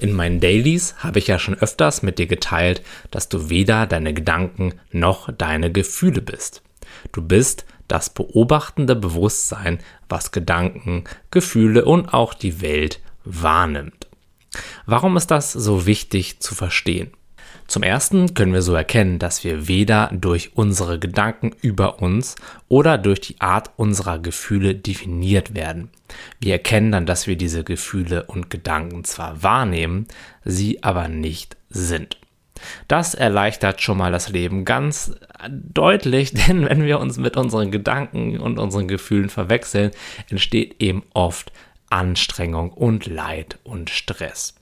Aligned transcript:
In 0.00 0.14
meinen 0.14 0.40
Dailies 0.40 0.94
habe 1.00 1.18
ich 1.18 1.26
ja 1.26 1.38
schon 1.38 1.56
öfters 1.56 2.02
mit 2.02 2.18
dir 2.18 2.26
geteilt, 2.26 2.80
dass 3.10 3.28
du 3.28 3.50
weder 3.50 3.86
deine 3.86 4.14
Gedanken 4.14 4.72
noch 4.92 5.30
deine 5.30 5.70
Gefühle 5.70 6.22
bist. 6.22 6.62
Du 7.12 7.20
bist 7.20 7.66
das 7.86 8.08
beobachtende 8.08 8.96
Bewusstsein, 8.96 9.78
was 10.08 10.32
Gedanken, 10.32 11.04
Gefühle 11.30 11.84
und 11.84 12.14
auch 12.14 12.32
die 12.32 12.62
Welt 12.62 13.02
wahrnimmt. 13.24 14.06
Warum 14.86 15.18
ist 15.18 15.30
das 15.30 15.52
so 15.52 15.84
wichtig 15.84 16.40
zu 16.40 16.54
verstehen? 16.54 17.12
Zum 17.66 17.82
Ersten 17.82 18.34
können 18.34 18.52
wir 18.52 18.62
so 18.62 18.74
erkennen, 18.74 19.18
dass 19.18 19.44
wir 19.44 19.68
weder 19.68 20.10
durch 20.12 20.56
unsere 20.56 20.98
Gedanken 20.98 21.52
über 21.62 22.02
uns 22.02 22.34
oder 22.68 22.98
durch 22.98 23.20
die 23.20 23.40
Art 23.40 23.70
unserer 23.76 24.18
Gefühle 24.18 24.74
definiert 24.74 25.54
werden. 25.54 25.90
Wir 26.40 26.54
erkennen 26.54 26.90
dann, 26.90 27.06
dass 27.06 27.26
wir 27.26 27.36
diese 27.36 27.62
Gefühle 27.62 28.24
und 28.24 28.50
Gedanken 28.50 29.04
zwar 29.04 29.42
wahrnehmen, 29.42 30.06
sie 30.44 30.82
aber 30.82 31.06
nicht 31.08 31.56
sind. 31.68 32.18
Das 32.88 33.14
erleichtert 33.14 33.80
schon 33.80 33.98
mal 33.98 34.12
das 34.12 34.28
Leben 34.28 34.64
ganz 34.64 35.14
deutlich, 35.48 36.32
denn 36.48 36.68
wenn 36.68 36.84
wir 36.84 36.98
uns 37.00 37.18
mit 37.18 37.36
unseren 37.36 37.70
Gedanken 37.70 38.38
und 38.38 38.58
unseren 38.58 38.88
Gefühlen 38.88 39.28
verwechseln, 39.28 39.92
entsteht 40.28 40.82
eben 40.82 41.04
oft 41.14 41.52
Anstrengung 41.88 42.72
und 42.72 43.06
Leid 43.06 43.58
und 43.64 43.90
Stress. 43.90 44.54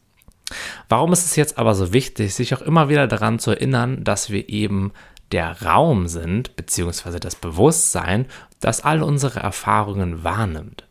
Warum 0.88 1.12
ist 1.12 1.24
es 1.24 1.36
jetzt 1.36 1.58
aber 1.58 1.74
so 1.74 1.92
wichtig, 1.92 2.34
sich 2.34 2.54
auch 2.54 2.62
immer 2.62 2.88
wieder 2.88 3.06
daran 3.06 3.38
zu 3.38 3.50
erinnern, 3.50 4.04
dass 4.04 4.30
wir 4.30 4.48
eben 4.48 4.92
der 5.32 5.62
Raum 5.62 6.08
sind, 6.08 6.56
beziehungsweise 6.56 7.20
das 7.20 7.36
Bewusstsein, 7.36 8.26
das 8.60 8.82
all 8.82 9.02
unsere 9.02 9.40
Erfahrungen 9.40 10.24
wahrnimmt? 10.24 10.84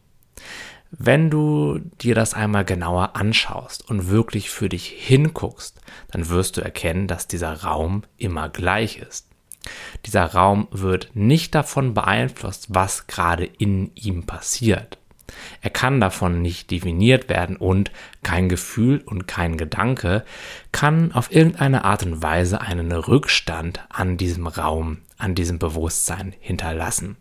Wenn 0.91 1.29
du 1.29 1.79
dir 2.01 2.15
das 2.15 2.33
einmal 2.33 2.63
genauer 2.63 3.15
anschaust 3.15 3.89
und 3.89 4.09
wirklich 4.09 4.49
für 4.49 4.69
dich 4.69 4.87
hinguckst, 4.87 5.81
dann 6.11 6.29
wirst 6.29 6.55
du 6.55 6.61
erkennen, 6.61 7.07
dass 7.07 7.27
dieser 7.27 7.63
Raum 7.63 8.03
immer 8.17 8.47
gleich 8.49 8.97
ist. 8.97 9.27
Dieser 10.05 10.25
Raum 10.25 10.67
wird 10.71 11.09
nicht 11.13 11.55
davon 11.55 11.93
beeinflusst, 11.93 12.67
was 12.69 13.07
gerade 13.07 13.43
in 13.45 13.91
ihm 13.95 14.25
passiert. 14.25 14.97
Er 15.61 15.69
kann 15.69 15.99
davon 15.99 16.41
nicht 16.41 16.71
definiert 16.71 17.29
werden 17.29 17.57
und 17.57 17.91
kein 18.23 18.49
Gefühl 18.49 19.01
und 19.05 19.27
kein 19.27 19.57
Gedanke 19.57 20.23
kann 20.71 21.11
auf 21.11 21.31
irgendeine 21.33 21.85
Art 21.85 22.03
und 22.03 22.21
Weise 22.21 22.61
einen 22.61 22.91
Rückstand 22.91 23.81
an 23.89 24.17
diesem 24.17 24.47
Raum, 24.47 24.99
an 25.17 25.35
diesem 25.35 25.59
Bewusstsein 25.59 26.33
hinterlassen. 26.39 27.17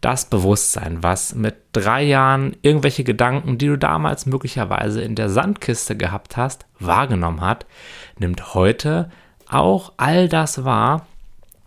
Das 0.00 0.28
Bewusstsein, 0.28 1.04
was 1.04 1.34
mit 1.36 1.54
drei 1.72 2.02
Jahren 2.02 2.56
irgendwelche 2.62 3.04
Gedanken, 3.04 3.56
die 3.56 3.68
du 3.68 3.78
damals 3.78 4.26
möglicherweise 4.26 5.00
in 5.00 5.14
der 5.14 5.28
Sandkiste 5.28 5.96
gehabt 5.96 6.36
hast, 6.36 6.66
wahrgenommen 6.80 7.40
hat, 7.40 7.66
nimmt 8.18 8.54
heute 8.54 9.10
auch 9.46 9.92
all 9.98 10.28
das 10.28 10.64
wahr, 10.64 11.06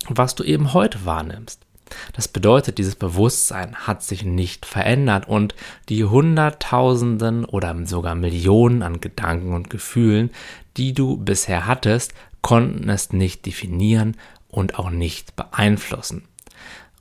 was 0.09 0.35
du 0.35 0.43
eben 0.43 0.73
heute 0.73 1.05
wahrnimmst. 1.05 1.64
Das 2.13 2.27
bedeutet, 2.27 2.77
dieses 2.77 2.95
Bewusstsein 2.95 3.75
hat 3.75 4.03
sich 4.03 4.23
nicht 4.23 4.65
verändert 4.65 5.27
und 5.27 5.55
die 5.89 6.03
Hunderttausenden 6.03 7.45
oder 7.45 7.75
sogar 7.85 8.15
Millionen 8.15 8.81
an 8.81 9.01
Gedanken 9.01 9.53
und 9.53 9.69
Gefühlen, 9.69 10.31
die 10.77 10.93
du 10.93 11.17
bisher 11.17 11.67
hattest, 11.67 12.13
konnten 12.41 12.89
es 12.89 13.13
nicht 13.13 13.45
definieren 13.45 14.17
und 14.49 14.79
auch 14.79 14.89
nicht 14.89 15.35
beeinflussen. 15.35 16.27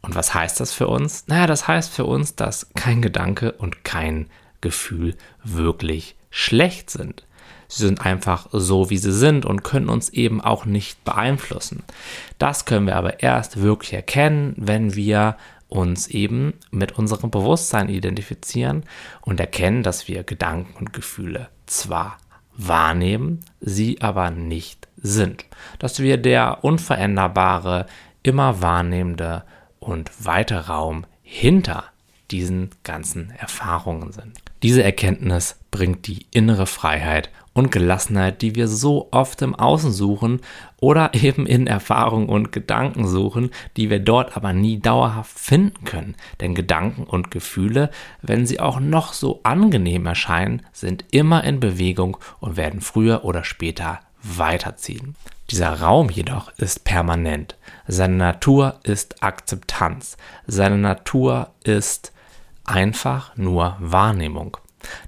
Und 0.03 0.15
was 0.15 0.35
heißt 0.35 0.61
das 0.61 0.73
für 0.73 0.87
uns? 0.87 1.25
Naja, 1.29 1.47
das 1.47 1.67
heißt 1.67 1.91
für 1.91 2.05
uns, 2.05 2.35
dass 2.35 2.69
kein 2.75 3.01
Gedanke 3.01 3.53
und 3.53 3.85
kein 3.85 4.27
Gefühl 4.61 5.17
wirklich 5.43 6.17
schlecht 6.31 6.91
sind. 6.91 7.25
Sie 7.75 7.87
sind 7.87 8.07
einfach 8.07 8.47
so, 8.53 8.89
wie 8.89 8.99
sie 8.99 9.13
sind 9.13 9.45
und 9.45 9.65
können 9.65 9.89
uns 9.89 10.09
eben 10.11 10.41
auch 10.41 10.65
nicht 10.65 11.03
beeinflussen. 11.05 11.83
Das 12.39 12.67
können 12.67 12.87
wir 12.87 12.95
aber 12.95 13.21
erst 13.21 13.61
wirklich 13.61 13.93
erkennen, 13.95 14.55
wenn 14.57 14.95
wir 14.95 15.37
uns 15.69 16.07
eben 16.07 16.55
mit 16.71 16.93
unserem 16.93 17.33
Bewusstsein 17.33 17.89
identifizieren 17.89 18.85
und 19.23 19.41
erkennen, 19.41 19.83
dass 19.83 20.07
wir 20.07 20.23
Gedanken 20.23 20.75
und 20.79 20.93
Gefühle 20.93 21.49
zwar 21.67 22.19
wahrnehmen, 22.57 23.41
sie 23.61 24.01
aber 24.01 24.31
nicht 24.31 24.87
sind. 24.97 25.45
Dass 25.81 25.99
wir 25.99 26.17
der 26.17 26.63
unveränderbare, 26.63 27.87
immer 28.23 28.63
wahrnehmende 28.63 29.43
und 29.81 30.13
weite 30.25 30.69
Raum 30.69 31.07
hinter 31.23 31.87
diesen 32.31 32.71
ganzen 32.85 33.31
Erfahrungen 33.31 34.13
sind. 34.13 34.39
Diese 34.63 34.85
Erkenntnis 34.85 35.57
bringt 35.73 36.07
die 36.07 36.27
innere 36.31 36.67
Freiheit 36.67 37.31
und 37.55 37.71
Gelassenheit, 37.71 38.43
die 38.43 38.55
wir 38.55 38.69
so 38.69 39.09
oft 39.13 39.41
im 39.41 39.55
Außen 39.55 39.93
suchen 39.93 40.41
oder 40.81 41.15
eben 41.15 41.47
in 41.47 41.67
Erfahrung 41.67 42.29
und 42.29 42.53
Gedanken 42.53 43.07
suchen, 43.07 43.51
die 43.77 43.89
wir 43.89 44.01
dort 44.01 44.37
aber 44.37 44.53
nie 44.53 44.79
dauerhaft 44.79 45.39
finden 45.39 45.85
können. 45.85 46.17
Denn 46.41 46.55
Gedanken 46.55 47.05
und 47.05 47.31
Gefühle, 47.31 47.91
wenn 48.21 48.45
sie 48.45 48.61
auch 48.61 48.81
noch 48.81 49.13
so 49.15 49.41
angenehm 49.45 50.05
erscheinen, 50.05 50.63
sind 50.73 51.05
immer 51.13 51.45
in 51.45 51.61
Bewegung 51.61 52.19
und 52.41 52.57
werden 52.57 52.81
früher 52.83 53.25
oder 53.25 53.45
später 53.45 54.01
weiterziehen. 54.23 55.15
Dieser 55.51 55.81
Raum 55.81 56.09
jedoch 56.09 56.51
ist 56.57 56.85
permanent. 56.85 57.57
Seine 57.87 58.17
Natur 58.17 58.81
ist 58.83 59.23
Akzeptanz. 59.23 60.17
Seine 60.47 60.79
Natur 60.79 61.51
ist 61.65 62.13
einfach 62.65 63.37
nur 63.37 63.77
Wahrnehmung. 63.79 64.57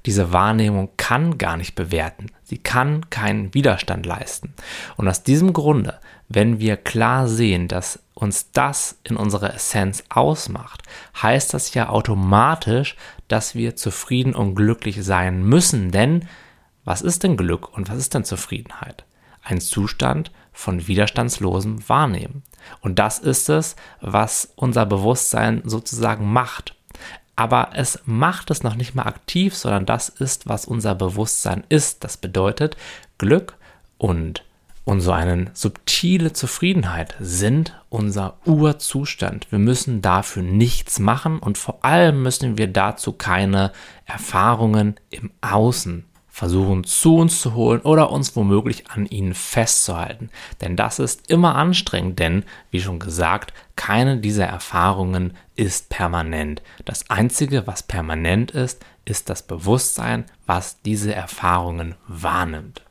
Diese 0.05 0.33
Wahrnehmung 0.33 0.91
kann 0.97 1.39
gar 1.39 1.57
nicht 1.57 1.75
bewerten. 1.75 2.27
Sie 2.43 2.59
kann 2.59 3.11
keinen 3.11 3.53
Widerstand 3.55 4.07
leisten. 4.07 4.55
Und 4.97 5.09
aus 5.09 5.23
diesem 5.23 5.53
Grunde, 5.53 5.99
wenn 6.29 6.59
wir 6.61 6.77
klar 6.77 7.29
sehen, 7.29 7.69
dass 7.69 8.01
uns 8.15 8.53
das 8.53 8.99
in 9.05 9.17
unserer 9.17 9.55
Essenz 9.55 10.05
ausmacht, 10.09 10.83
heißt 11.21 11.53
das 11.55 11.75
ja 11.75 11.89
automatisch, 11.89 12.97
dass 13.29 13.55
wir 13.55 13.77
zufrieden 13.77 14.35
und 14.35 14.55
glücklich 14.55 15.05
sein 15.05 15.45
müssen. 15.45 15.91
Denn 15.91 16.27
was 16.85 17.03
ist 17.03 17.25
denn 17.25 17.37
Glück 17.37 17.77
und 17.77 17.91
was 17.91 17.99
ist 17.99 18.15
denn 18.15 18.25
Zufriedenheit? 18.25 19.05
Ein 19.43 19.61
Zustand 19.61 20.31
von 20.53 20.87
widerstandslosem 20.87 21.89
Wahrnehmen. 21.89 22.43
Und 22.81 22.99
das 22.99 23.19
ist 23.19 23.49
es, 23.49 23.77
was 24.01 24.53
unser 24.57 24.87
Bewusstsein 24.87 25.63
sozusagen 25.65 26.33
macht 26.33 26.76
aber 27.37 27.71
es 27.75 28.01
macht 28.07 28.51
es 28.51 28.63
noch 28.63 28.75
nicht 28.75 28.95
mal 28.95 29.05
aktiv, 29.05 29.55
sondern 29.55 29.87
das 29.87 30.09
ist, 30.09 30.49
was 30.49 30.65
unser 30.65 30.95
Bewusstsein 30.95 31.65
ist. 31.69 32.03
Das 32.03 32.17
bedeutet, 32.17 32.77
Glück 33.19 33.55
und 33.99 34.43
und 34.85 35.01
so 35.01 35.11
eine 35.11 35.51
subtile 35.53 36.33
Zufriedenheit 36.33 37.17
sind 37.19 37.75
unser 37.89 38.39
Urzustand. 38.45 39.51
Wir 39.51 39.59
müssen 39.59 40.01
dafür 40.01 40.45
nichts 40.45 41.01
machen 41.01 41.41
und 41.41 41.59
vor 41.59 41.85
allem 41.85 42.23
müssen 42.23 42.57
wir 42.57 42.69
dazu 42.69 43.13
keine 43.13 43.73
Erfahrungen 44.05 44.95
im 45.11 45.33
Außen 45.41 46.05
versuchen 46.37 46.85
zu 46.85 47.17
uns 47.17 47.41
zu 47.41 47.55
holen 47.55 47.81
oder 47.81 48.11
uns 48.11 48.37
womöglich 48.37 48.91
an 48.91 49.07
ihnen 49.07 49.33
festzuhalten. 49.33 50.29
Denn 50.61 50.77
das 50.77 50.99
ist 50.99 51.31
immer 51.31 51.55
anstrengend, 51.55 52.19
denn, 52.19 52.45
wie 52.71 52.83
schon 52.83 52.99
gesagt, 52.99 53.55
keine 53.75 54.19
dieser 54.19 54.45
Erfahrungen 54.45 55.35
ist 55.55 55.89
permanent. 55.89 56.61
Das 56.85 57.09
Einzige, 57.09 57.67
was 57.67 57.83
permanent 57.83 58.51
ist, 58.51 58.85
ist 59.07 59.31
das 59.31 59.47
Bewusstsein, 59.47 60.27
was 60.45 60.83
diese 60.83 61.15
Erfahrungen 61.15 61.95
wahrnimmt. 62.07 62.83